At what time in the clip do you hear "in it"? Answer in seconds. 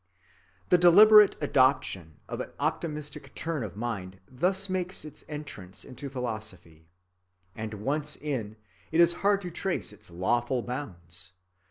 8.15-8.99